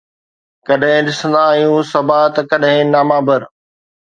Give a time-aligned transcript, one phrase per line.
[0.67, 3.41] ڪڏهن ڏسندا آهيون صبا ته ڪڏهن ناما بر